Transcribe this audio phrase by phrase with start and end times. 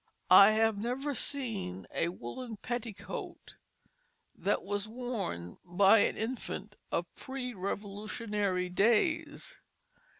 [0.31, 3.57] I have never seen a woollen petticoat
[4.35, 9.59] that was worn by an infant of pre Revolutionary days.